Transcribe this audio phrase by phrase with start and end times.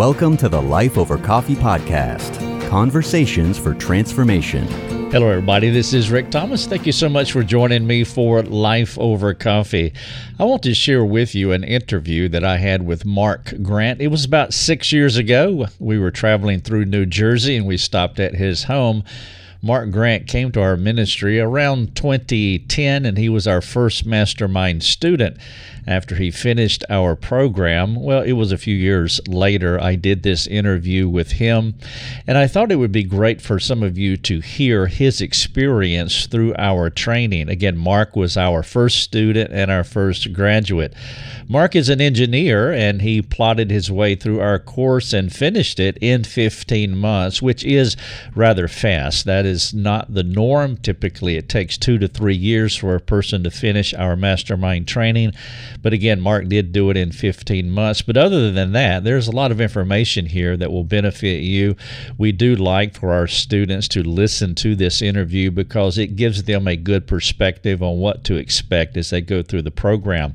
[0.00, 4.66] Welcome to the Life Over Coffee Podcast Conversations for Transformation.
[5.10, 5.68] Hello, everybody.
[5.68, 6.66] This is Rick Thomas.
[6.66, 9.92] Thank you so much for joining me for Life Over Coffee.
[10.38, 14.00] I want to share with you an interview that I had with Mark Grant.
[14.00, 15.66] It was about six years ago.
[15.78, 19.04] We were traveling through New Jersey and we stopped at his home.
[19.62, 25.36] Mark Grant came to our ministry around 2010, and he was our first mastermind student
[25.86, 27.94] after he finished our program.
[27.94, 31.74] Well, it was a few years later, I did this interview with him,
[32.26, 36.26] and I thought it would be great for some of you to hear his experience
[36.26, 37.50] through our training.
[37.50, 40.94] Again, Mark was our first student and our first graduate.
[41.48, 45.98] Mark is an engineer, and he plotted his way through our course and finished it
[46.00, 47.96] in 15 months, which is
[48.36, 49.26] rather fast.
[49.26, 50.76] That is not the norm.
[50.76, 55.32] Typically, it takes two to three years for a person to finish our mastermind training.
[55.82, 58.02] But again, Mark did do it in 15 months.
[58.02, 61.76] But other than that, there's a lot of information here that will benefit you.
[62.18, 66.66] We do like for our students to listen to this interview because it gives them
[66.66, 70.34] a good perspective on what to expect as they go through the program.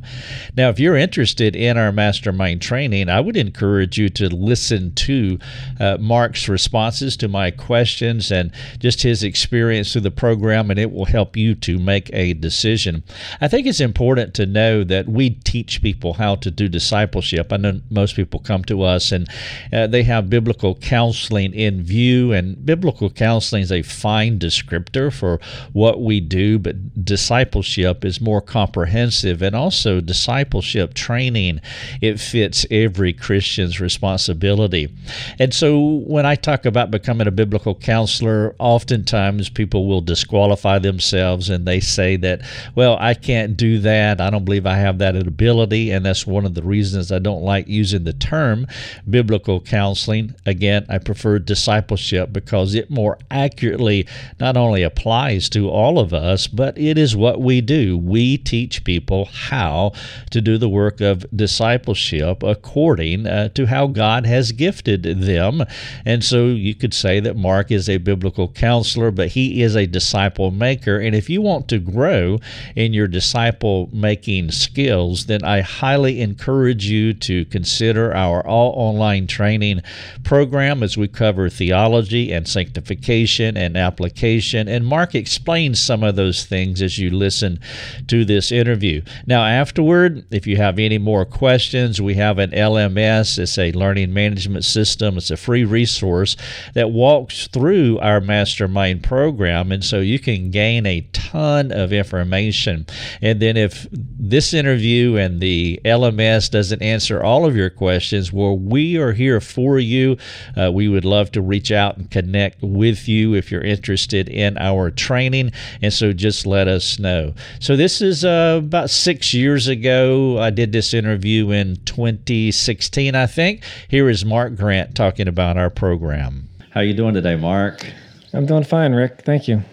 [0.55, 5.39] Now, if you're interested in our mastermind training, I would encourage you to listen to
[5.79, 10.91] uh, Mark's responses to my questions and just his experience through the program, and it
[10.91, 13.03] will help you to make a decision.
[13.39, 17.53] I think it's important to know that we teach people how to do discipleship.
[17.53, 19.29] I know most people come to us and
[19.71, 25.39] uh, they have biblical counseling in view, and biblical counseling is a fine descriptor for
[25.71, 31.61] what we do, but discipleship is more comprehensive, and also discipleship training
[32.01, 34.89] it fits every Christian's responsibility.
[35.37, 38.55] And so when I talk about becoming a biblical counselor,
[38.95, 42.41] oftentimes people will disqualify themselves and they say that,
[42.75, 44.21] well, I can't do that.
[44.21, 47.43] I don't believe I have that ability, and that's one of the reasons I don't
[47.43, 48.67] like using the term
[49.09, 50.33] biblical counseling.
[50.45, 54.07] Again, I prefer discipleship because it more accurately
[54.39, 57.97] not only applies to all of us, but it is what we do.
[57.97, 59.91] We teach people how
[60.31, 65.63] to do the work of discipleship according uh, to how God has gifted them.
[66.05, 69.87] And so you could say that Mark is a biblical counselor, but he is a
[69.87, 70.97] disciple maker.
[70.97, 72.39] And if you want to grow
[72.75, 79.27] in your disciple making skills, then I highly encourage you to consider our all online
[79.27, 79.81] training
[80.23, 84.67] program as we cover theology and sanctification and application.
[84.67, 87.59] And Mark explains some of those things as you listen
[88.07, 89.01] to this interview.
[89.25, 93.39] Now, afterward, if you have any more questions, we have an LMS.
[93.39, 96.35] It's a learning management system, it's a free resource
[96.73, 99.71] that walks through our mastermind program.
[99.71, 102.85] And so you can gain a ton of information.
[103.21, 108.57] And then if this interview and the LMS doesn't answer all of your questions, well,
[108.57, 110.17] we are here for you.
[110.57, 114.57] Uh, we would love to reach out and connect with you if you're interested in
[114.57, 115.51] our training.
[115.81, 117.33] And so just let us know.
[117.59, 120.37] So this is uh, about six years ago.
[120.39, 123.63] I did this interview in 2016, I think.
[123.87, 126.49] Here is Mark Grant talking about our program.
[126.71, 127.85] How are you doing today, Mark?
[128.35, 129.21] I'm doing fine, Rick.
[129.23, 129.63] Thank you.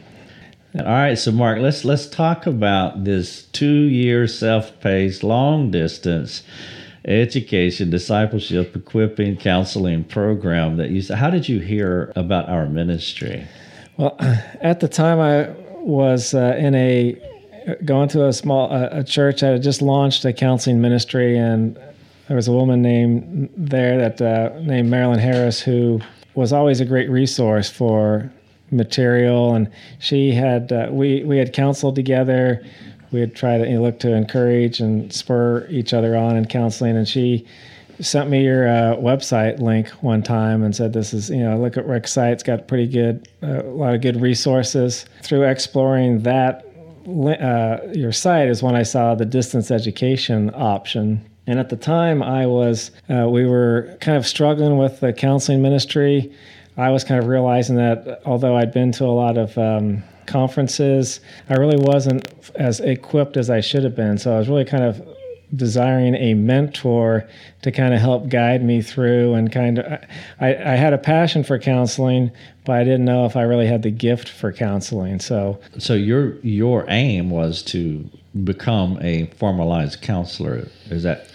[0.78, 6.42] All right, so Mark, let's let's talk about this two-year self-paced, long-distance
[7.04, 11.14] education, discipleship, equipping, counseling program that you.
[11.14, 13.46] How did you hear about our ministry?
[13.98, 17.20] Well, at the time, I was uh, in a
[17.84, 19.42] going to a small uh, a church.
[19.42, 21.76] I had just launched a counseling ministry, and
[22.28, 26.00] there was a woman named there that uh, named Marilyn Harris who
[26.34, 28.32] was always a great resource for
[28.72, 32.64] material, and she had uh, we we had counseled together.
[33.10, 36.46] We had tried to you know, look to encourage and spur each other on in
[36.46, 37.46] counseling, and she
[38.00, 41.76] sent me your uh, website link one time and said this is you know look
[41.76, 42.32] at Rick's site.
[42.32, 45.04] It's got pretty good uh, a lot of good resources.
[45.22, 46.66] Through exploring that
[47.06, 51.28] uh, your site is when I saw the distance education option.
[51.46, 55.60] And at the time I was uh, we were kind of struggling with the counseling
[55.62, 56.32] ministry
[56.76, 61.20] I was kind of realizing that although I'd been to a lot of um, conferences,
[61.48, 64.18] I really wasn't as equipped as I should have been.
[64.18, 65.06] So I was really kind of
[65.54, 67.28] desiring a mentor
[67.60, 70.00] to kind of help guide me through and kind of
[70.40, 72.30] I, I had a passion for counseling
[72.64, 75.20] but i didn't know if i really had the gift for counseling.
[75.20, 78.08] So so your your aim was to
[78.44, 80.68] become a formalized counselor.
[80.88, 81.28] Is that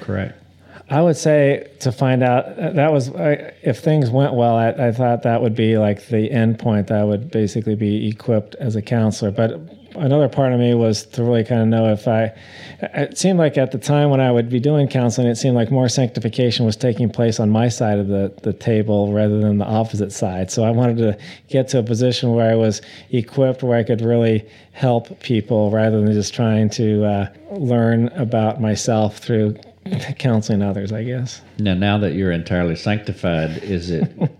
[0.00, 0.43] correct
[0.90, 4.56] I would say to find out that was if things went well.
[4.56, 6.88] I, I, thought that would be like the end point.
[6.88, 9.30] That I would basically be equipped as a counselor.
[9.30, 9.52] But
[9.94, 12.34] another part of me was to really kind of know if I.
[12.82, 15.70] It seemed like at the time when I would be doing counseling, it seemed like
[15.70, 19.64] more sanctification was taking place on my side of the the table rather than the
[19.64, 20.50] opposite side.
[20.50, 24.02] So I wanted to get to a position where I was equipped, where I could
[24.02, 29.56] really help people rather than just trying to uh, learn about myself through
[30.18, 30.92] counseling others.
[30.92, 31.40] I guess.
[31.58, 34.12] Now, now that you're entirely sanctified, is it?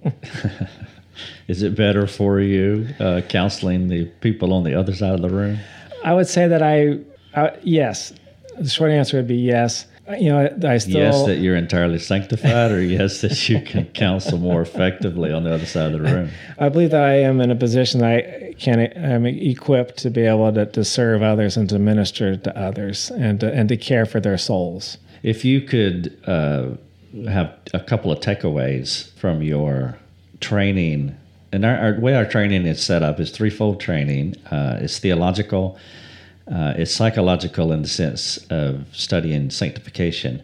[1.47, 5.31] Is it better for you uh, counseling the people on the other side of the
[5.31, 5.59] room?
[6.03, 6.99] I would say that I,
[7.35, 8.13] I yes.
[8.59, 9.87] The short answer would be yes.
[10.19, 13.85] You know, I, I still yes that you're entirely sanctified, or yes that you can
[13.95, 16.31] counsel more effectively on the other side of the room.
[16.59, 20.23] I believe that I am in a position that I can I'm equipped to be
[20.23, 24.05] able to, to serve others and to minister to others and to, and to care
[24.05, 24.99] for their souls.
[25.25, 26.73] If you could uh,
[27.27, 29.99] have a couple of takeaways from your
[30.41, 31.17] training
[31.51, 34.35] and our, our, way our training is set up is threefold training.
[34.51, 35.79] Uh, it's theological,
[36.47, 40.43] uh, it's psychological in the sense of studying sanctification,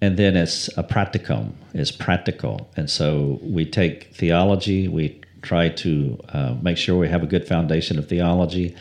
[0.00, 1.54] and then it's a practicum.
[1.74, 4.88] It's practical, and so we take theology.
[4.88, 8.76] We try to uh, make sure we have a good foundation of theology,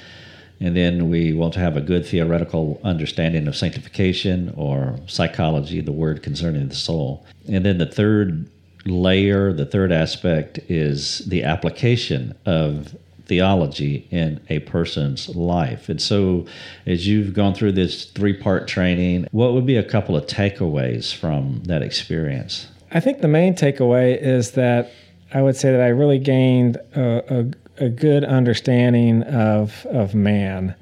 [0.60, 5.92] and then we want to have a good theoretical understanding of sanctification or psychology, the
[5.92, 7.26] word concerning the soul.
[7.48, 8.50] And then the third
[8.86, 15.90] layer, the third aspect is the application of theology in a person's life.
[15.90, 16.46] And so,
[16.86, 21.14] as you've gone through this three part training, what would be a couple of takeaways
[21.14, 22.68] from that experience?
[22.92, 24.92] I think the main takeaway is that
[25.34, 27.46] I would say that I really gained a, a,
[27.78, 30.76] a good understanding of, of man,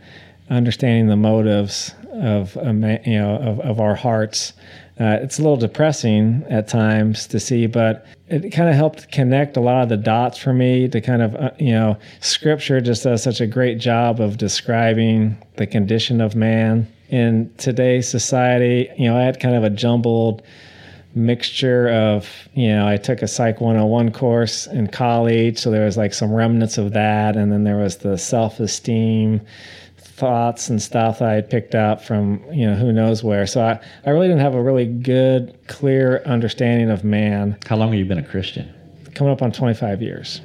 [0.49, 4.53] understanding the motives of, you know, of, of our hearts
[4.99, 9.57] uh, it's a little depressing at times to see, but it kind of helped connect
[9.57, 13.03] a lot of the dots for me to kind of, uh, you know, scripture just
[13.03, 16.87] does such a great job of describing the condition of man.
[17.09, 20.43] In today's society, you know, I had kind of a jumbled
[21.15, 25.97] mixture of, you know, I took a Psych 101 course in college, so there was
[25.97, 27.35] like some remnants of that.
[27.35, 29.41] And then there was the self esteem
[29.97, 33.47] thoughts and stuff that I had picked up from you know who knows where.
[33.47, 37.57] So I, I really didn't have a really good, clear understanding of man.
[37.65, 38.71] How long have you been a Christian?
[39.15, 40.41] Coming up on 25 years.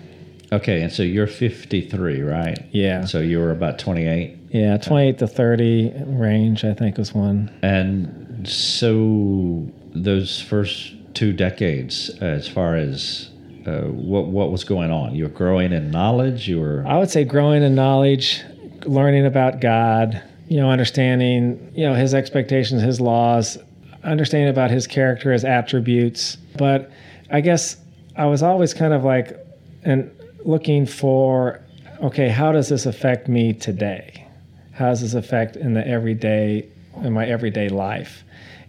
[0.51, 2.59] Okay, and so you're 53, right?
[2.71, 3.05] Yeah.
[3.05, 4.39] So you were about 28.
[4.51, 7.51] Yeah, 28 to 30 range, I think was one.
[7.63, 13.31] And so those first two decades, as far as
[13.67, 16.49] uh, what what was going on, you were growing in knowledge.
[16.49, 16.85] You were.
[16.87, 18.43] I would say growing in knowledge
[18.85, 23.59] learning about God, you know, understanding, you know, his expectations, his laws,
[24.05, 26.37] understanding about his character, his attributes.
[26.57, 26.91] But
[27.31, 27.77] I guess
[28.17, 29.37] I was always kind of like
[29.85, 30.11] and
[30.45, 31.61] looking for
[32.01, 34.27] okay, how does this affect me today?
[34.73, 36.69] How does this affect in the everyday
[37.03, 38.23] in my everyday life?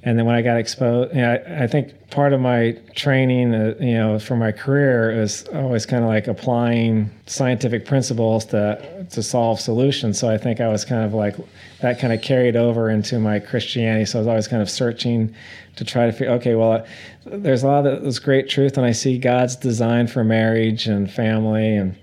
[0.03, 3.53] And then when I got exposed, you know, I, I think part of my training,
[3.53, 9.05] uh, you know, for my career is always kind of like applying scientific principles to
[9.09, 10.17] to solve solutions.
[10.17, 11.35] So I think I was kind of like
[11.81, 14.05] that kind of carried over into my Christianity.
[14.05, 15.35] So I was always kind of searching
[15.75, 16.85] to try to figure, okay, well,
[17.25, 21.11] there's a lot of this great truth, and I see God's design for marriage and
[21.11, 21.95] family and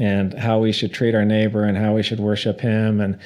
[0.00, 3.00] and how we should treat our neighbor and how we should worship him.
[3.00, 3.18] And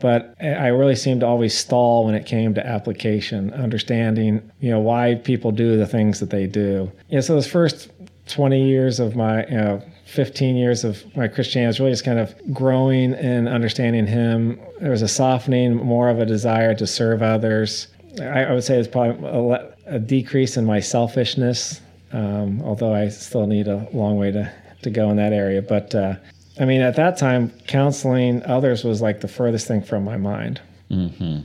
[0.00, 4.80] but I really seemed to always stall when it came to application understanding you know
[4.80, 6.90] why people do the things that they do.
[7.08, 7.90] Yeah so those first
[8.28, 12.18] 20 years of my you know 15 years of my Christianity was really just kind
[12.18, 14.60] of growing and understanding him.
[14.80, 17.88] There was a softening more of a desire to serve others.
[18.20, 21.80] I, I would say it's probably a, a, decrease in my selfishness
[22.12, 25.62] um, although I still need a long way to to go in that area.
[25.62, 26.16] But uh,
[26.60, 30.60] I mean, at that time, counseling others was like the furthest thing from my mind.
[30.90, 31.40] Mm-hmm.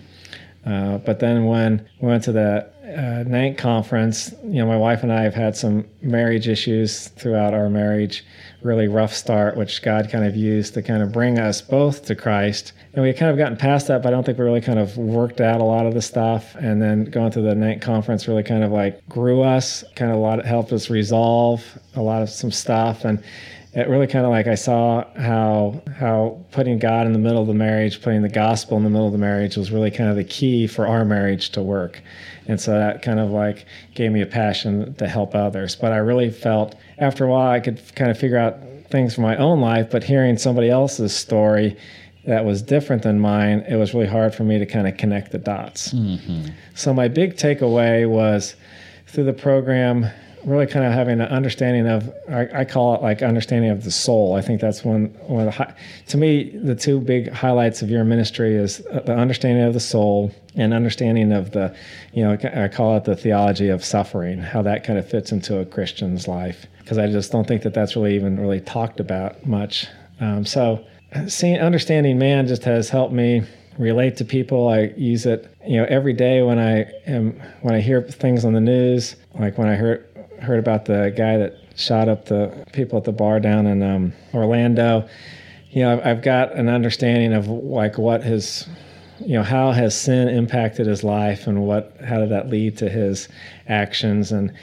[0.70, 5.04] Uh, but then when we went to the uh, NANC conference, you know, my wife
[5.04, 8.26] and I have had some marriage issues throughout our marriage,
[8.62, 12.16] really rough start, which God kind of used to kind of bring us both to
[12.16, 12.74] Christ.
[12.94, 14.98] And we kind of gotten past that, but I don't think we really kind of
[14.98, 16.56] worked out a lot of the stuff.
[16.56, 20.18] And then going to the night conference really kind of like grew us, kind of
[20.18, 21.64] a lot, helped us resolve
[21.96, 23.06] a lot of some stuff.
[23.06, 23.24] And
[23.74, 27.48] it really kind of like I saw how how putting God in the middle of
[27.48, 30.16] the marriage, putting the gospel in the middle of the marriage was really kind of
[30.16, 32.02] the key for our marriage to work.
[32.48, 35.76] And so that kind of like gave me a passion to help others.
[35.76, 38.58] But I really felt after a while I could kind of figure out
[38.90, 41.76] things for my own life, but hearing somebody else's story
[42.26, 45.32] that was different than mine, it was really hard for me to kind of connect
[45.32, 45.94] the dots.
[45.94, 46.48] Mm-hmm.
[46.74, 48.56] So my big takeaway was
[49.08, 50.10] through the program
[50.48, 53.92] really kind of having an understanding of I, I, call it like understanding of the
[53.92, 54.34] soul.
[54.34, 55.76] I think that's one one of the
[56.08, 60.32] to me the two big highlights of your ministry is the understanding of the soul
[60.56, 61.76] and understanding of the
[62.14, 65.60] you know I call it the theology of suffering, how that kind of fits into
[65.60, 69.46] a Christian's life because I just don't think that that's really even really talked about
[69.46, 69.88] much.
[70.22, 70.84] Um, so
[71.28, 73.44] seeing understanding man just has helped me
[73.78, 74.70] relate to people.
[74.70, 78.54] I use it, you know, every day when I am when I hear things on
[78.54, 80.08] the news, like when I heard
[80.42, 84.14] heard about the guy that shot up the people at the bar down in um,
[84.34, 85.08] Orlando.
[85.72, 88.68] You know, I've, got an understanding of like what his,
[89.20, 92.90] you know, how has sin impacted his life and what how did that lead to
[92.90, 93.28] his
[93.68, 94.54] actions and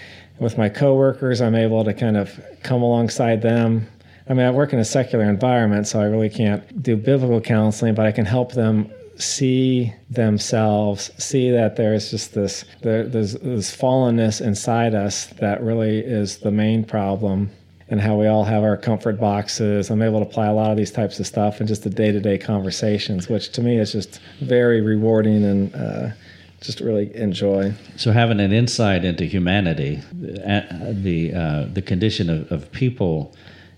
[0.41, 3.87] with my coworkers, I'm able to kind of come alongside them
[4.29, 7.95] I mean, I work in a secular environment, so I really can't do biblical counseling,
[7.95, 13.75] but I can help them see themselves, see that there's just this there, there's this
[13.75, 17.51] fallenness inside us that really is the main problem,
[17.89, 19.91] and how we all have our comfort boxes.
[19.91, 22.39] I'm able to apply a lot of these types of stuff in just the day-to-day
[22.39, 25.75] conversations, which to me is just very rewarding and.
[25.75, 26.09] Uh,
[26.61, 27.75] just really enjoy.
[27.97, 30.01] So having an insight into humanity,
[30.47, 33.35] uh, the uh, the condition of, of people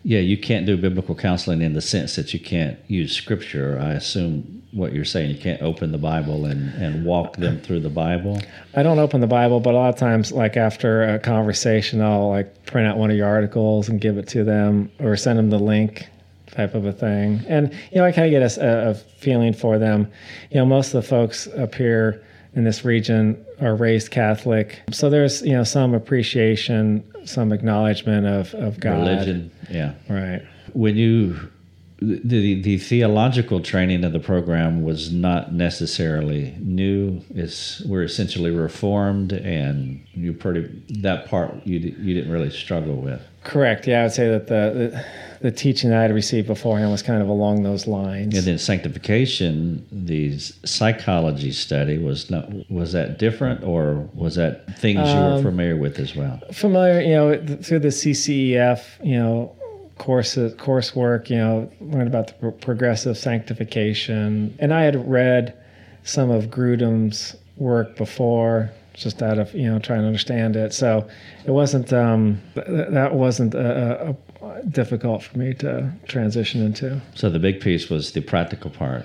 [0.07, 3.77] yeah, you can't do biblical counseling in the sense that you can't use scripture.
[3.83, 7.81] I assume what you're saying, you can't open the Bible and, and walk them through
[7.81, 8.41] the Bible.
[8.75, 12.29] I don't open the Bible, but a lot of times, like after a conversation, I'll
[12.29, 15.51] like print out one of your articles and give it to them or send them
[15.51, 16.09] the link
[16.51, 17.43] type of a thing.
[17.49, 20.11] And, you know, I kind of get a, a feeling for them.
[20.51, 24.81] You know, most of the folks up here in this region are raised Catholic.
[24.91, 28.99] So there's, you know, some appreciation, some acknowledgement of, of God.
[28.99, 29.95] Religion yeah.
[30.09, 30.43] Right.
[30.73, 31.51] When you
[31.99, 37.23] the the theological training of the program was not necessarily new.
[37.35, 43.23] It's we're essentially reformed, and you pretty that part you you didn't really struggle with.
[43.45, 43.87] Correct.
[43.87, 45.05] Yeah, I would say that the, the
[45.41, 48.37] the teaching I had received beforehand was kind of along those lines.
[48.37, 55.01] And then sanctification, the psychology study was not was that different, or was that things
[55.01, 56.43] um, you were um, familiar with as well?
[56.53, 59.57] Familiar, you know, through the CCEF, you know,
[59.99, 65.57] courses, coursework, you know, learned about the progressive sanctification, and I had read
[66.05, 70.73] some of Grudem's work before just out of you know trying to understand it.
[70.73, 71.09] So
[71.45, 77.01] it wasn't um, th- that wasn't a, a, difficult for me to transition into.
[77.15, 79.05] So the big piece was the practical part.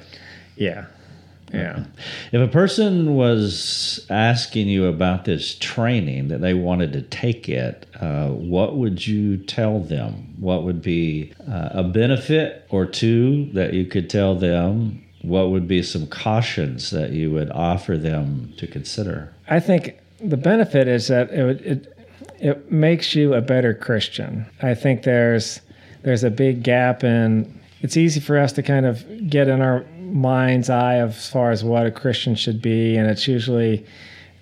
[0.56, 0.86] Yeah.
[1.54, 1.86] Yeah.
[2.32, 7.86] If a person was asking you about this training that they wanted to take it,
[8.00, 10.34] uh, what would you tell them?
[10.40, 15.04] What would be uh, a benefit or two that you could tell them?
[15.22, 19.34] What would be some cautions that you would offer them to consider?
[19.50, 21.98] I think the benefit is that it, it
[22.40, 24.48] it makes you a better Christian.
[24.64, 25.62] I think there's
[26.02, 29.86] there's a big gap in it's easy for us to kind of get in our
[30.12, 33.86] mind's eye as far as what a Christian should be, and it's usually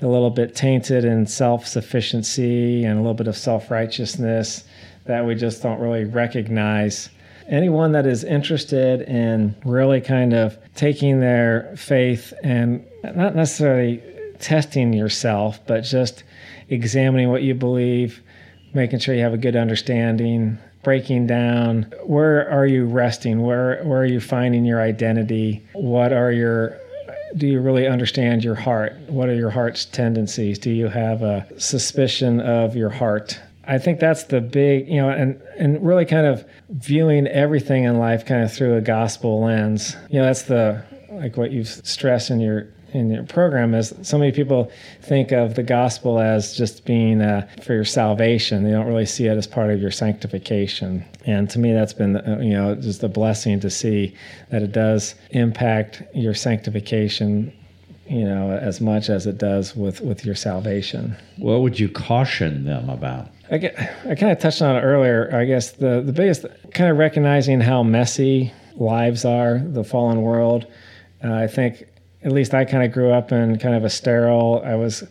[0.01, 4.63] a little bit tainted in self sufficiency and a little bit of self righteousness
[5.05, 7.09] that we just don't really recognize.
[7.47, 14.03] Anyone that is interested in really kind of taking their faith and not necessarily
[14.39, 16.23] testing yourself, but just
[16.69, 18.21] examining what you believe,
[18.73, 23.41] making sure you have a good understanding, breaking down where are you resting?
[23.41, 25.63] Where where are you finding your identity?
[25.73, 26.77] What are your
[27.37, 28.93] do you really understand your heart?
[29.07, 30.57] What are your heart's tendencies?
[30.57, 33.39] Do you have a suspicion of your heart?
[33.65, 37.99] I think that's the big, you know, and and really kind of viewing everything in
[37.99, 39.95] life kind of through a gospel lens.
[40.09, 44.17] You know, that's the like what you've stressed in your in your program is so
[44.17, 48.63] many people think of the gospel as just being uh, for your salvation.
[48.63, 51.05] They don't really see it as part of your sanctification.
[51.25, 54.15] And to me, that's been uh, you know just a blessing to see
[54.49, 57.53] that it does impact your sanctification.
[58.07, 61.15] You know, as much as it does with with your salvation.
[61.37, 63.29] What would you caution them about?
[63.51, 65.29] I, get, I kind of touched on it earlier.
[65.33, 70.65] I guess the the biggest kind of recognizing how messy lives are, the fallen world.
[71.23, 71.83] Uh, I think
[72.23, 74.61] at least I kind of grew up in kind of a sterile.
[74.65, 75.03] I was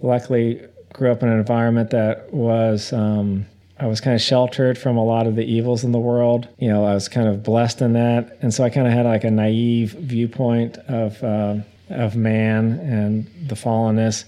[0.00, 0.60] luckily
[0.92, 3.46] grew up in an environment that was um,
[3.78, 6.48] I was kind of sheltered from a lot of the evils in the world.
[6.58, 9.04] You know, I was kind of blessed in that, and so I kind of had
[9.04, 11.56] like a naive viewpoint of uh,
[11.90, 14.24] of man and the fallenness.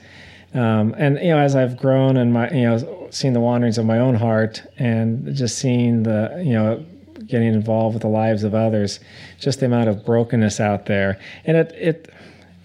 [0.54, 3.87] Um, and you know, as I've grown and my you know seen the wanderings of
[3.87, 6.85] my own heart and just seeing the you know
[7.28, 9.00] getting involved with the lives of others,
[9.38, 12.12] just the amount of brokenness out there, and it it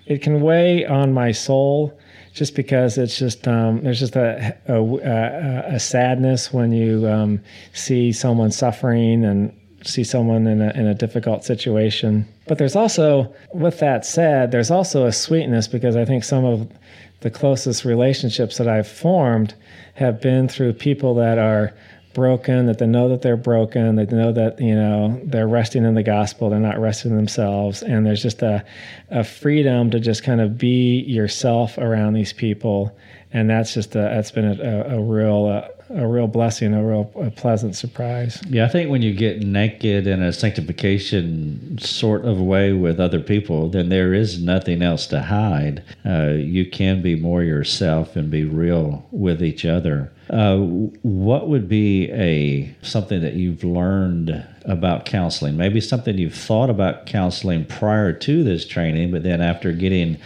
[0.06, 1.98] it can weigh on my soul
[2.34, 7.40] just because it's just um, there's just a, a, a sadness when you um,
[7.74, 12.28] see someone suffering and see someone in a, in a difficult situation.
[12.48, 16.72] But there's also, with that said, there's also a sweetness because I think some of
[17.20, 19.54] the closest relationships that I've formed
[19.96, 21.74] have been through people that are
[22.14, 25.94] broken, that they know that they're broken, they know that, you know, they're resting in
[25.94, 27.82] the gospel, they're not resting in themselves.
[27.82, 28.64] And there's just a,
[29.10, 32.96] a freedom to just kind of be yourself around these people.
[33.32, 36.84] And that's just a, that's been a, a, a real, uh, a real blessing, a
[36.84, 38.42] real a pleasant surprise.
[38.50, 43.20] Yeah, I think when you get naked in a sanctification sort of way with other
[43.20, 45.84] people, then there is nothing else to hide.
[46.06, 50.12] Uh, you can be more yourself and be real with each other.
[50.30, 55.58] Uh, what would be a something that you've learned about counseling?
[55.58, 60.18] Maybe something you've thought about counseling prior to this training, but then after getting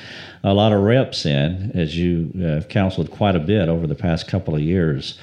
[0.44, 4.28] a lot of reps in, as you have counseled quite a bit over the past
[4.28, 5.18] couple of years,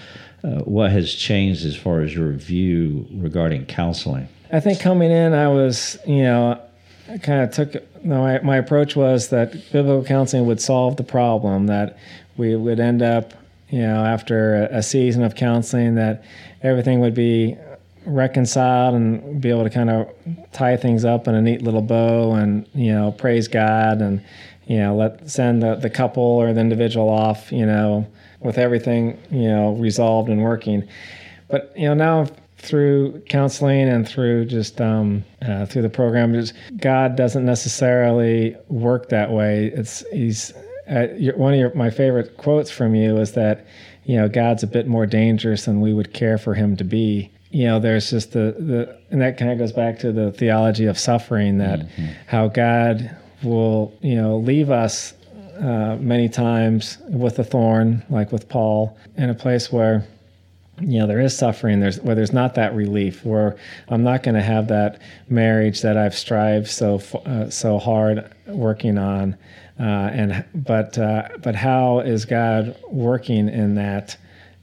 [0.45, 4.29] uh, what has changed as far as your view regarding counseling?
[4.53, 6.61] I think coming in, I was, you know,
[7.09, 11.67] I kind of took my, my approach was that biblical counseling would solve the problem,
[11.67, 11.99] that
[12.37, 13.33] we would end up,
[13.71, 16.25] you know, after a, season of counseling, that
[16.63, 17.57] everything would be
[18.05, 20.09] reconciled and be able to kind of
[20.53, 24.23] tie things up in a neat little bow and, you know, praise God and,
[24.67, 28.07] you know, let send the, the couple or the individual off, you know,
[28.45, 30.87] with everything you know resolved and working.
[31.49, 32.27] But you know now
[32.59, 39.09] through counseling and through just um, uh, through the program, just God doesn't necessarily work
[39.09, 39.67] that way.
[39.75, 40.53] It's he's
[40.89, 43.67] uh, one of your, my favorite quotes from you is that
[44.05, 47.31] you know God's a bit more dangerous than we would care for him to be.
[47.51, 50.87] You know, there's just the the and that kind of goes back to the theology
[50.87, 52.07] of suffering that mm-hmm.
[52.27, 55.15] how God will you know leave us
[55.61, 60.07] uh, many times with a thorn, like with Paul, in a place where
[60.81, 63.57] you know there is suffering there's where there's not that relief where
[63.91, 68.99] i'm not going to have that marriage that i've strived so uh, so hard working
[68.99, 69.37] on
[69.79, 74.17] uh, and but uh, but how is god working in that?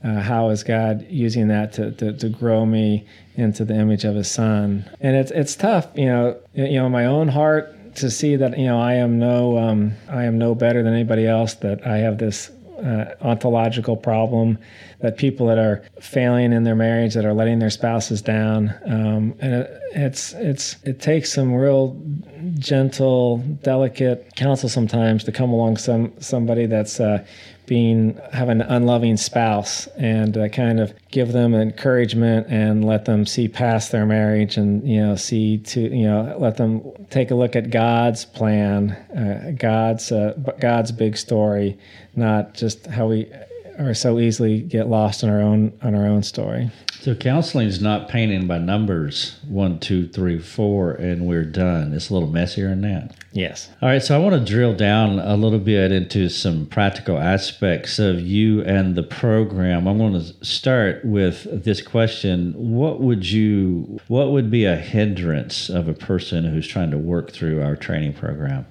[0.04, 4.16] Uh, how is god using that to, to, to grow me into the image of
[4.16, 4.90] his son?
[5.02, 8.66] And it's it's tough you know you know my own heart to see that you
[8.66, 11.56] know I am no um, I am no better than anybody else.
[11.56, 12.52] That I have this
[12.84, 14.58] uh, ontological problem
[15.02, 19.36] that people that are failing in their marriage that are letting their spouses down um,
[19.40, 22.00] and it, it's it's it takes some real
[22.58, 27.24] gentle delicate counsel sometimes to come along some somebody that's uh,
[27.72, 33.26] being have an unloving spouse and uh, kind of give them encouragement and let them
[33.26, 37.36] see past their marriage and you know see to you know let them take a
[37.36, 41.80] look at God's plan, uh, God's uh, God's big story,
[42.14, 43.32] not just how we
[43.88, 46.72] are so easily get lost in our own on our own story.
[47.02, 51.94] So counseling is not painting by numbers one, two, three, four, and we're done.
[51.94, 53.16] It's a little messier than that.
[53.32, 53.70] Yes.
[53.82, 54.04] All right.
[54.04, 58.62] So I want to drill down a little bit into some practical aspects of you
[58.64, 59.88] and the program.
[59.88, 64.00] I'm going to start with this question: What would you?
[64.08, 68.14] What would be a hindrance of a person who's trying to work through our training
[68.14, 68.66] program?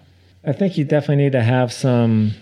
[0.44, 2.32] I think you definitely need to have some,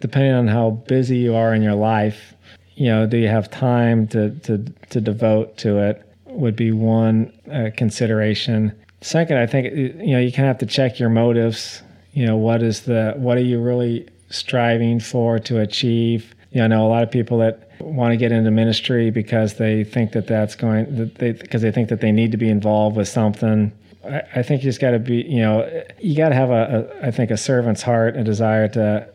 [0.00, 2.34] depending on how busy you are in your life
[2.76, 4.58] you know, do you have time to to
[4.90, 6.02] to devote to it?
[6.26, 8.72] Would be one uh, consideration.
[9.00, 11.82] Second, I think you know you kind of have to check your motives.
[12.12, 16.34] You know, what is the what are you really striving for to achieve?
[16.52, 19.54] You know, I know a lot of people that want to get into ministry because
[19.54, 22.50] they think that that's going that they because they think that they need to be
[22.50, 23.72] involved with something.
[24.04, 26.88] I, I think you just got to be, you know, you got to have a,
[27.02, 29.08] a, I think, a servant's heart, a desire to.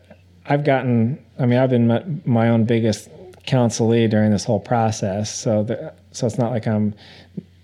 [0.46, 3.08] I've gotten, I mean, I've been my, my own biggest
[3.46, 5.34] counselee during this whole process.
[5.34, 6.94] So, the, so it's not like I'm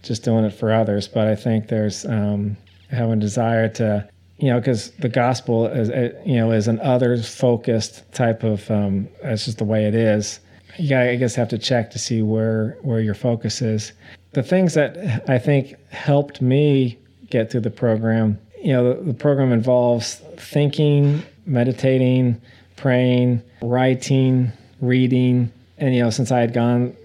[0.02, 2.56] just doing it for others, but I think there's um,
[2.90, 5.88] having a desire to, you know, because the gospel is,
[6.24, 8.70] you know, is an others focused type of.
[8.70, 10.40] Um, that's just the way it is.
[10.78, 13.92] You gotta, I guess, have to check to see where where your focus is.
[14.32, 16.98] The things that I think helped me
[17.30, 22.40] get through the program, you know, the, the program involves thinking, meditating,
[22.78, 26.96] praying, writing, reading, and you know, since I had gone,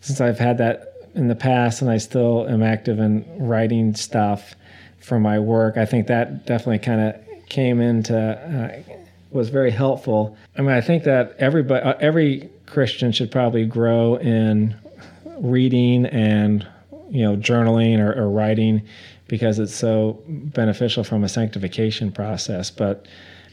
[0.00, 4.54] since I've had that in the past, and I still am active in writing stuff
[4.98, 8.94] for my work, I think that definitely kind of came into uh,
[9.30, 10.36] was very helpful.
[10.56, 14.74] I mean, I think that everybody, uh, every Christian should probably grow in
[15.38, 16.66] reading and
[17.10, 18.82] you know journaling or, or writing
[19.28, 22.70] because it's so beneficial from a sanctification process.
[22.70, 23.06] But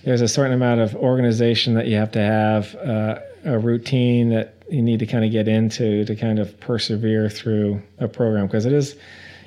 [0.05, 4.55] there's a certain amount of organization that you have to have, uh, a routine that
[4.69, 8.65] you need to kind of get into to kind of persevere through a program because
[8.65, 8.95] it is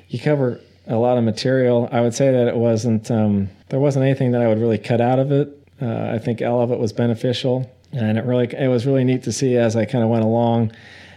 [0.07, 1.87] you cover a lot of material.
[1.91, 5.01] I would say that it wasn't um, there wasn't anything that I would really cut
[5.01, 5.55] out of it.
[5.81, 9.23] Uh, I think all of it was beneficial, and it really it was really neat
[9.23, 10.71] to see as I kind of went along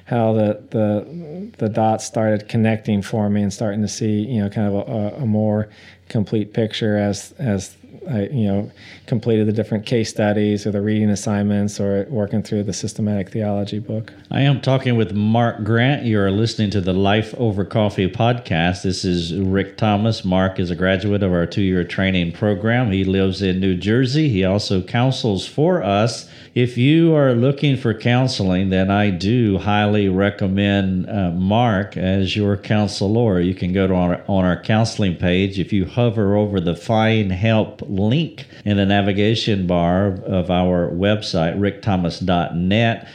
[0.04, 4.50] how the the the dots started connecting for me and starting to see you know
[4.50, 5.68] kind of a, a more
[6.08, 7.76] complete picture as as
[8.10, 8.70] I, you know,
[9.06, 13.78] completed the different case studies or the reading assignments or working through the systematic theology
[13.78, 14.12] book.
[14.30, 16.04] I am talking with Mark Grant.
[16.04, 18.82] You are listening to the Life Over Coffee podcast.
[18.82, 20.24] This is Rick Thomas.
[20.24, 22.90] Mark is a graduate of our two year training program.
[22.90, 24.28] He lives in New Jersey.
[24.28, 30.10] He also counsels for us if you are looking for counseling, then I do highly
[30.10, 33.40] recommend uh, Mark as your counselor.
[33.40, 35.58] You can go to our, on our counseling page.
[35.58, 41.58] If you hover over the Find Help link in the navigation bar of our website,
[41.58, 43.08] rickthomas.net,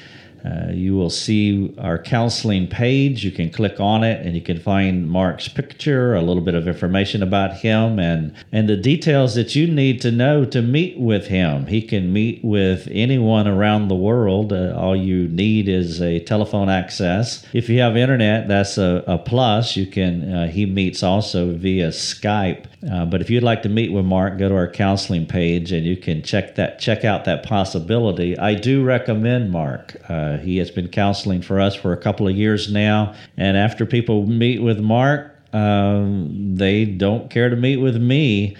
[0.45, 3.23] uh, you will see our counseling page.
[3.23, 6.67] You can click on it and you can find Mark's picture, a little bit of
[6.67, 11.27] information about him, and, and the details that you need to know to meet with
[11.27, 11.65] him.
[11.67, 14.53] He can meet with anyone around the world.
[14.53, 17.45] Uh, all you need is a telephone access.
[17.53, 19.75] If you have internet, that's a, a plus.
[19.75, 20.33] You can.
[20.33, 22.65] Uh, he meets also via Skype.
[22.89, 25.85] Uh, but if you'd like to meet with Mark, go to our counseling page and
[25.85, 28.37] you can check that check out that possibility.
[28.37, 29.95] I do recommend Mark.
[30.07, 33.85] Uh, he has been counseling for us for a couple of years now, and after
[33.85, 38.55] people meet with Mark, um, they don't care to meet with me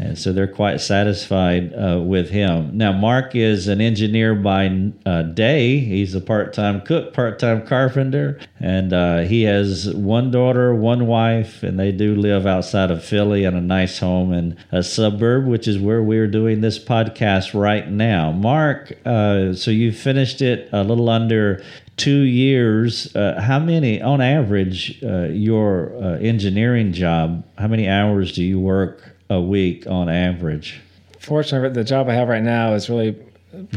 [0.00, 2.76] and so they're quite satisfied uh, with him.
[2.76, 5.78] Now, Mark is an engineer by uh, day.
[5.78, 11.78] He's a part-time cook, part-time carpenter, and uh, he has one daughter, one wife, and
[11.78, 15.78] they do live outside of Philly in a nice home in a suburb, which is
[15.78, 18.32] where we're doing this podcast right now.
[18.32, 21.62] Mark, uh, so you finished it a little under
[21.98, 28.32] two years, uh, how many, on average, uh, your uh, engineering job, how many hours
[28.32, 30.80] do you work a week on average.
[31.18, 33.16] Fortunately, the job I have right now is really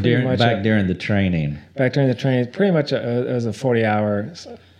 [0.01, 1.59] during, back a, during the training.
[1.75, 4.33] Back during the training, pretty much a, it was a forty-hour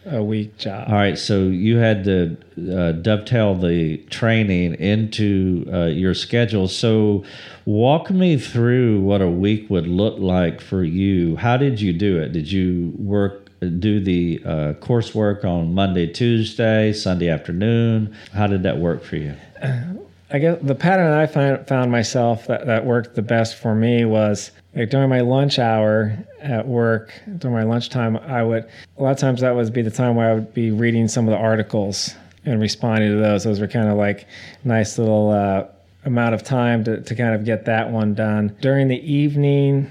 [0.05, 0.89] a week job.
[0.89, 2.37] All right, so you had to
[2.75, 6.67] uh, dovetail the training into uh, your schedule.
[6.67, 7.23] So,
[7.65, 11.37] walk me through what a week would look like for you.
[11.37, 12.33] How did you do it?
[12.33, 13.39] Did you work?
[13.61, 18.13] Do the uh, coursework on Monday, Tuesday, Sunday afternoon?
[18.33, 19.35] How did that work for you?
[20.33, 24.03] I guess the pattern I find, found myself that, that worked the best for me
[24.03, 28.67] was like during my lunch hour at work, during my lunchtime, I would,
[28.97, 31.27] a lot of times that would be the time where I would be reading some
[31.27, 32.15] of the articles
[32.45, 33.43] and responding to those.
[33.43, 34.25] Those were kind of like
[34.63, 35.65] nice little uh,
[36.03, 38.57] amount of time to, to kind of get that one done.
[38.59, 39.87] During the evening,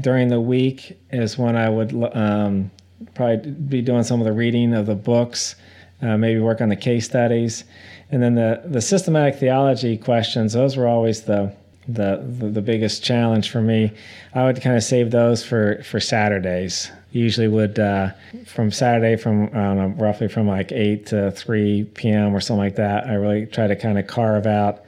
[0.00, 2.70] during the week is when I would um,
[3.14, 5.56] probably be doing some of the reading of the books,
[6.00, 7.64] uh, maybe work on the case studies
[8.10, 11.52] and then the the systematic theology questions; those were always the
[11.88, 13.90] the the, biggest challenge for me.
[14.34, 16.90] I would kind of save those for for Saturdays.
[17.12, 18.10] Usually would uh,
[18.46, 22.34] from Saturday from I don't know roughly from like eight to three p.m.
[22.34, 23.06] or something like that.
[23.06, 24.82] I really try to kind of carve out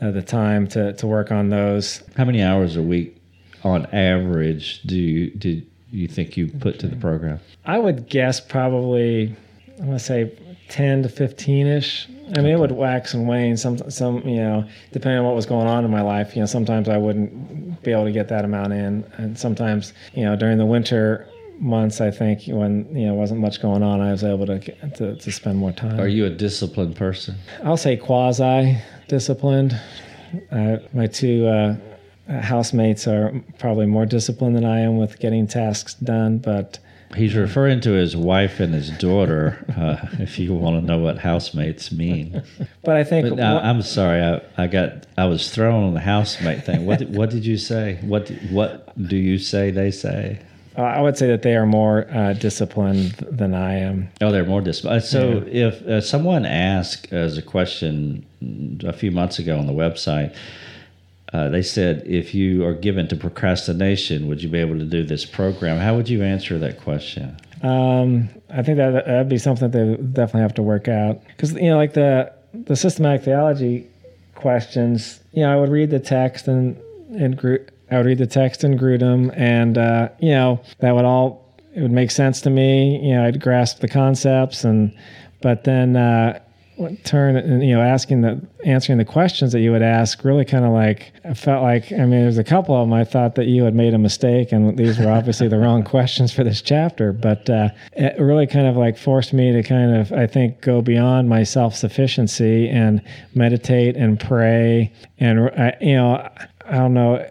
[0.00, 2.02] uh, the time to to work on those.
[2.16, 3.20] How many hours a week
[3.62, 7.40] on average do you did you think you put to the program?
[7.66, 9.36] I would guess probably
[9.78, 10.32] I'm gonna say
[10.68, 13.56] ten to fifteen ish I mean, it would wax and wane.
[13.56, 16.34] Some, some, you know, depending on what was going on in my life.
[16.34, 20.24] You know, sometimes I wouldn't be able to get that amount in, and sometimes, you
[20.24, 24.10] know, during the winter months, I think when you know wasn't much going on, I
[24.10, 26.00] was able to to, to spend more time.
[26.00, 27.36] Are you a disciplined person?
[27.62, 28.76] I'll say quasi
[29.08, 29.80] disciplined.
[30.50, 31.76] Uh, my two uh,
[32.40, 36.80] housemates are probably more disciplined than I am with getting tasks done, but
[37.14, 39.64] He's referring to his wife and his daughter.
[39.76, 42.42] Uh, if you want to know what housemates mean,
[42.82, 44.22] but I think but, uh, I'm sorry.
[44.22, 46.86] I, I got I was thrown on the housemate thing.
[46.86, 47.98] What did, what did you say?
[48.02, 49.70] What what do you say?
[49.70, 50.40] They say.
[50.76, 54.10] Uh, I would say that they are more uh, disciplined than I am.
[54.20, 55.04] Oh, they're more disciplined.
[55.04, 55.68] So, yeah.
[55.68, 58.26] if uh, someone asked as a question
[58.84, 60.36] a few months ago on the website,
[61.32, 65.02] uh, they said, if you are given to procrastination, would you be able to do
[65.02, 65.78] this program?
[65.78, 67.36] How would you answer that question?
[67.62, 71.52] Um, I think that that'd be something that they definitely have to work out because
[71.54, 73.88] you know, like the the systematic theology
[74.34, 75.20] questions.
[75.32, 76.76] You know, I would read the text and
[77.10, 77.34] and
[77.90, 81.80] I would read the text in Grudem, and uh, you know that would all it
[81.82, 83.00] would make sense to me.
[83.02, 84.96] You know, I'd grasp the concepts, and
[85.40, 86.40] but then uh,
[87.04, 90.64] turn and you know asking the answering the questions that you would ask really kind
[90.64, 93.46] of like I felt like I mean there's a couple of them I thought that
[93.46, 97.12] you had made a mistake and these were obviously the wrong questions for this chapter
[97.12, 100.82] but uh, it really kind of like forced me to kind of I think go
[100.82, 103.02] beyond my self sufficiency and
[103.34, 106.28] meditate and pray and uh, you know
[106.66, 107.26] I don't know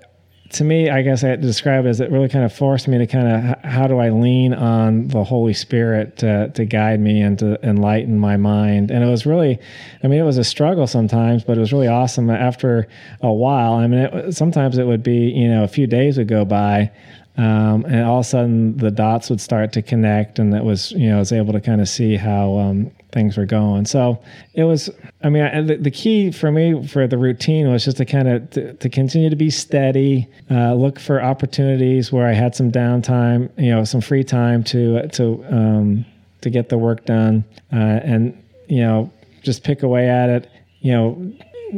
[0.56, 2.88] to me, I guess I had to describe it as it really kind of forced
[2.88, 7.00] me to kind of how do I lean on the Holy Spirit to, to guide
[7.00, 8.90] me and to enlighten my mind.
[8.90, 9.60] And it was really,
[10.04, 12.88] I mean, it was a struggle sometimes, but it was really awesome after
[13.22, 13.74] a while.
[13.74, 16.92] I mean, it, sometimes it would be, you know, a few days would go by.
[17.38, 20.94] Um, and all of a sudden the dots would start to connect and it was
[20.94, 23.86] you know I was able to kind of see how um, things were going.
[23.86, 24.22] So
[24.54, 24.90] it was,
[25.24, 28.28] I mean, I, the, the, key for me for the routine was just to kind
[28.28, 32.74] of to, to, continue to be steady, uh, look for opportunities where I had some
[32.74, 36.06] downtime, you know, some free time to to um,
[36.42, 40.52] to get the work done, uh, and you know, just pick away at it.
[40.82, 41.34] You know,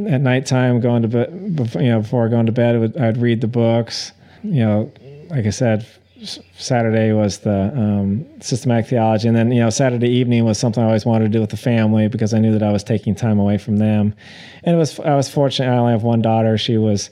[0.08, 1.30] at nighttime, going to bed,
[1.76, 4.10] you know, before going to bed, would, I'd read the books.
[4.42, 4.92] You know,
[5.30, 5.86] like I said,
[6.24, 10.86] Saturday was the um, systematic theology, and then you know Saturday evening was something I
[10.86, 13.38] always wanted to do with the family because I knew that I was taking time
[13.38, 14.14] away from them,
[14.64, 15.72] and it was I was fortunate.
[15.72, 16.58] I only have one daughter.
[16.58, 17.10] She was,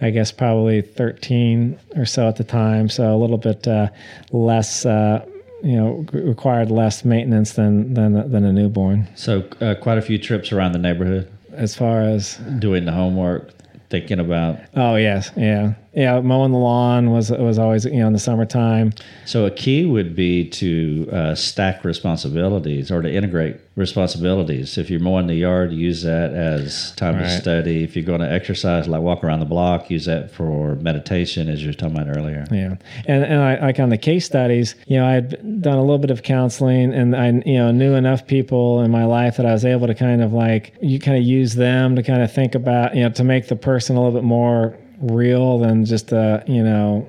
[0.00, 3.88] I guess, probably 13 or so at the time, so a little bit uh,
[4.32, 4.86] less.
[4.86, 5.24] Uh,
[5.62, 9.08] you know, required less maintenance than than than a newborn.
[9.14, 11.32] So, uh, quite a few trips around the neighborhood.
[11.52, 13.50] As far as doing the homework,
[13.88, 14.58] thinking about.
[14.76, 18.92] Oh yes, yeah yeah, mowing the lawn was was always you know in the summertime.
[19.26, 24.76] So a key would be to uh, stack responsibilities or to integrate responsibilities.
[24.76, 27.22] If you're mowing the yard, use that as time right.
[27.22, 27.84] to study.
[27.84, 31.62] If you're going to exercise, like walk around the block, use that for meditation, as
[31.62, 32.44] you were talking about earlier.
[32.50, 32.76] Yeah,
[33.06, 35.98] and and I, like on the case studies, you know, I had done a little
[35.98, 39.52] bit of counseling, and I you know knew enough people in my life that I
[39.52, 42.56] was able to kind of like you kind of use them to kind of think
[42.56, 46.42] about you know to make the person a little bit more real than just a
[46.46, 47.08] you know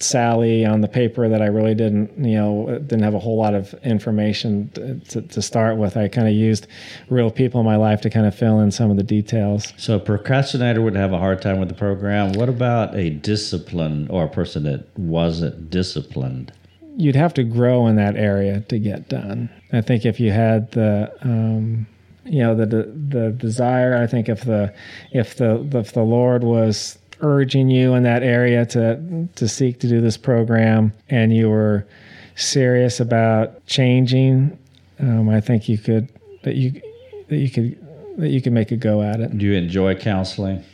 [0.00, 3.54] Sally on the paper that I really didn't, you know, didn't have a whole lot
[3.54, 5.96] of information to, to, to start with.
[5.96, 6.66] I kind of used
[7.08, 9.72] real people in my life to kind of fill in some of the details.
[9.76, 12.32] So a procrastinator would have a hard time with the program.
[12.32, 16.52] What about a discipline or a person that wasn't disciplined?
[16.96, 19.50] You'd have to grow in that area to get done.
[19.72, 21.86] I think if you had the, um,
[22.24, 23.96] you know, the, the the desire.
[23.96, 24.74] I think if the
[25.12, 29.88] if the if the Lord was urging you in that area to to seek to
[29.88, 31.86] do this program and you were
[32.34, 34.58] serious about changing
[35.00, 36.08] um, i think you could
[36.42, 36.80] that you
[37.28, 37.86] that you could
[38.18, 39.36] that you could make a go at it.
[39.36, 40.64] Do you enjoy counseling?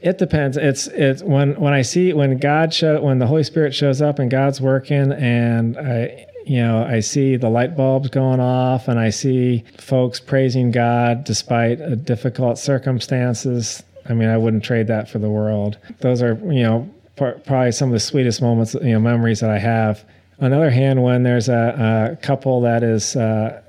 [0.00, 0.56] It depends.
[0.56, 4.18] It's it's when when i see when god show when the holy spirit shows up
[4.18, 8.98] and god's working and i you know i see the light bulbs going off and
[8.98, 15.18] i see folks praising god despite difficult circumstances I mean, I wouldn't trade that for
[15.18, 15.78] the world.
[16.00, 19.58] Those are, you know, probably some of the sweetest moments, you know, memories that I
[19.58, 20.04] have.
[20.40, 23.62] On the other hand, when there's a, a couple that is uh,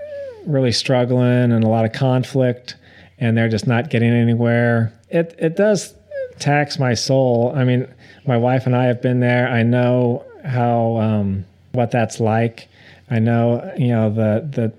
[0.46, 2.76] really struggling and a lot of conflict,
[3.19, 5.93] and they're just not getting anywhere, it it does
[6.39, 7.54] tax my soul.
[7.56, 7.88] I mean,
[8.26, 9.48] my wife and I have been there.
[9.48, 12.67] I know how um, what that's like.
[13.10, 14.74] I know, you know, the the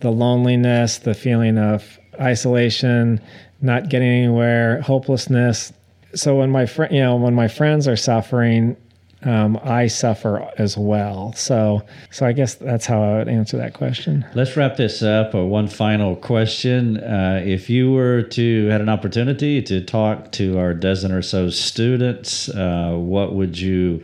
[0.00, 3.20] the loneliness, the feeling of isolation,
[3.60, 5.72] not getting anywhere, hopelessness.
[6.14, 8.76] So when my friend, you know, when my friends are suffering,
[9.22, 11.32] um, I suffer as well.
[11.34, 14.24] So, so I guess that's how I would answer that question.
[14.34, 15.34] Let's wrap this up.
[15.34, 20.72] One final question: uh, If you were to had an opportunity to talk to our
[20.72, 24.02] dozen or so students, uh, what would you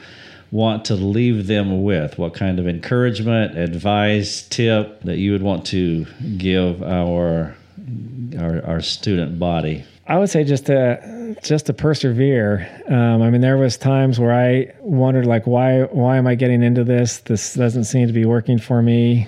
[0.50, 2.18] want to leave them with?
[2.18, 7.56] What kind of encouragement, advice, tip that you would want to give our
[8.38, 9.84] our, our student body?
[10.08, 12.68] I would say just to just to persevere.
[12.88, 16.62] Um, I mean, there was times where I wondered, like, why why am I getting
[16.62, 17.18] into this?
[17.18, 19.26] This doesn't seem to be working for me.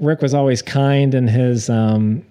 [0.00, 1.68] Rick was always kind in his.
[1.68, 2.24] Um,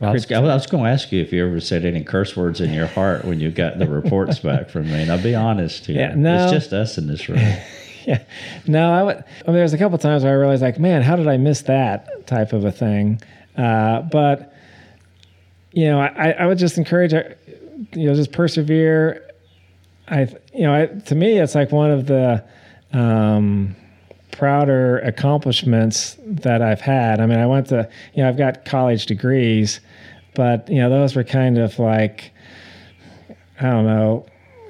[0.00, 2.36] well, I, was, I was going to ask you if you ever said any curse
[2.36, 5.02] words in your heart when you got the reports back from me.
[5.02, 5.96] And I'll be honest here.
[5.96, 6.44] Yeah, no.
[6.44, 7.38] It's just us in this room.
[8.06, 8.22] yeah.
[8.68, 9.16] No, I would.
[9.16, 11.62] I mean, there's a couple times where I realized, like, man, how did I miss
[11.62, 13.20] that type of a thing?
[13.56, 14.54] Uh, but
[15.72, 17.22] you know, I, I would just encourage, uh,
[17.92, 19.30] you know, just persevere.
[20.08, 22.44] I, you know, I, to me, it's like one of the
[22.92, 23.76] um,
[24.32, 27.20] prouder accomplishments that I've had.
[27.20, 29.80] I mean, I went to, you know, I've got college degrees,
[30.34, 32.32] but you know, those were kind of like,
[33.60, 34.26] I don't know,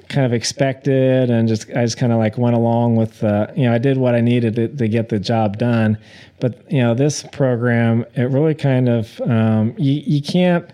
[0.09, 3.65] kind of expected, and just I just kind of like went along with, uh, you
[3.65, 5.97] know, I did what I needed to, to, get the job done.
[6.41, 10.69] But you know, this program, it really kind of, um, you, you can't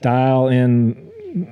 [0.00, 1.10] dial in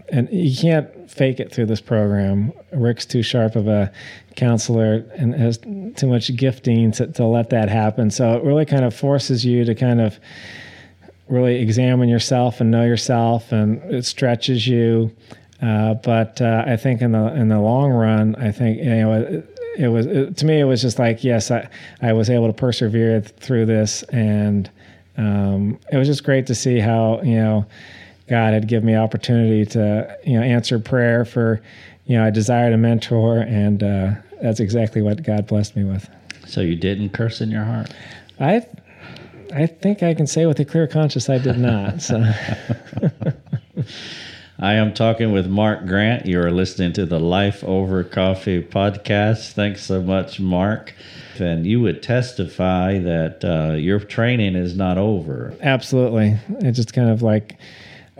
[0.08, 2.52] and you can't fake it through this program.
[2.72, 3.92] Rick's too sharp of a
[4.36, 8.10] counselor and has too much gifting to, to let that happen.
[8.10, 10.18] So it really kind of forces you to kind of
[11.28, 15.14] really examine yourself and know yourself, and it stretches you.
[15.60, 19.12] Uh, but uh, I think in the in the long run, I think you know
[19.12, 21.68] it, it was it, to me it was just like yes, I
[22.00, 24.70] I was able to persevere through this, and
[25.16, 27.66] um, it was just great to see how you know
[28.28, 31.62] God had given me opportunity to you know answer prayer for
[32.06, 34.10] you know I desired a mentor, and uh,
[34.40, 36.08] that's exactly what God blessed me with.
[36.46, 37.92] So you didn't curse in your heart.
[38.40, 38.66] I
[39.54, 42.02] I think I can say with a clear conscience I did not.
[42.02, 42.22] So.
[44.60, 46.26] I am talking with Mark Grant.
[46.26, 49.52] You are listening to the Life Over Coffee podcast.
[49.52, 50.94] Thanks so much, Mark.
[51.38, 55.54] And you would testify that uh, your training is not over.
[55.60, 56.36] Absolutely.
[56.58, 57.56] It's just kind of like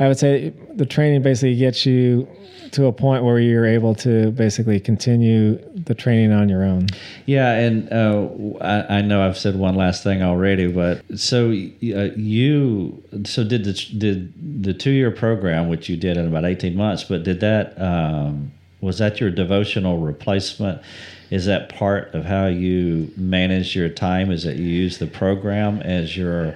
[0.00, 2.28] I would say the training basically gets you
[2.72, 6.86] to a point where you're able to basically continue the training on your own.
[7.26, 8.28] Yeah, and uh,
[8.60, 13.64] I, I, know I've said one last thing already, but so uh, you so did
[13.64, 17.40] the did the two year program, which you did in about eighteen months, but did
[17.40, 20.82] that um, was that your devotional replacement?
[21.30, 24.30] Is that part of how you manage your time?
[24.30, 26.54] Is that you use the program as your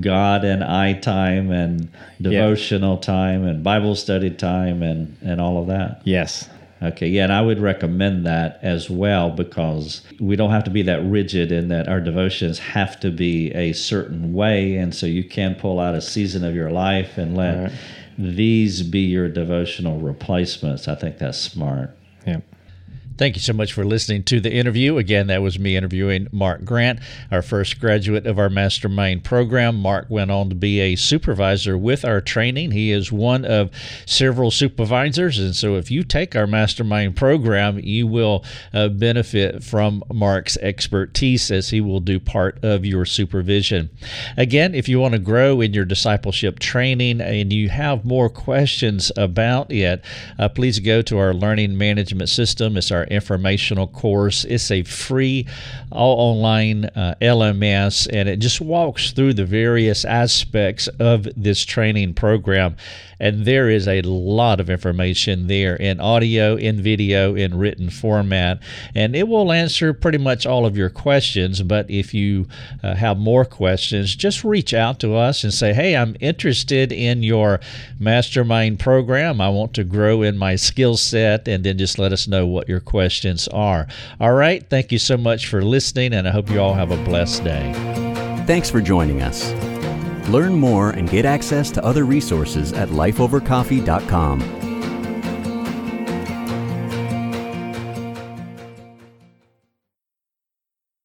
[0.00, 3.00] God and I time and devotional yeah.
[3.00, 6.02] time and Bible study time and, and all of that?
[6.04, 6.48] Yes.
[6.82, 10.82] Okay, yeah, and I would recommend that as well because we don't have to be
[10.82, 14.76] that rigid in that our devotions have to be a certain way.
[14.76, 17.72] And so you can pull out a season of your life and let right.
[18.18, 20.86] these be your devotional replacements.
[20.86, 21.96] I think that's smart.
[23.16, 24.98] Thank you so much for listening to the interview.
[24.98, 26.98] Again, that was me interviewing Mark Grant,
[27.30, 29.76] our first graduate of our mastermind program.
[29.76, 32.72] Mark went on to be a supervisor with our training.
[32.72, 33.70] He is one of
[34.04, 35.38] several supervisors.
[35.38, 41.52] And so, if you take our mastermind program, you will uh, benefit from Mark's expertise
[41.52, 43.90] as he will do part of your supervision.
[44.36, 49.12] Again, if you want to grow in your discipleship training and you have more questions
[49.16, 50.04] about it,
[50.36, 52.76] uh, please go to our learning management system.
[52.76, 54.44] It's informational course.
[54.44, 55.46] It's a free,
[55.90, 62.14] all online uh, LMS, and it just walks through the various aspects of this training
[62.14, 62.76] program.
[63.20, 68.60] And there is a lot of information there in audio, in video, in written format.
[68.94, 71.62] And it will answer pretty much all of your questions.
[71.62, 72.46] But if you
[72.82, 77.22] uh, have more questions, just reach out to us and say, hey, I'm interested in
[77.22, 77.60] your
[77.98, 79.40] mastermind program.
[79.40, 81.48] I want to grow in my skill set.
[81.48, 83.88] And then just let us know what your questions are.
[84.20, 84.64] All right.
[84.70, 87.72] Thank you so much for listening, and I hope you all have a blessed day.
[88.46, 89.50] Thanks for joining us.
[90.28, 94.63] Learn more and get access to other resources at lifeovercoffee.com.